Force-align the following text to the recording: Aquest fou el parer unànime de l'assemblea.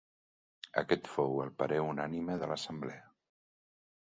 Aquest 0.81 1.09
fou 1.17 1.37
el 1.43 1.51
parer 1.59 1.79
unànime 1.91 2.39
de 2.45 2.51
l'assemblea. 2.53 3.07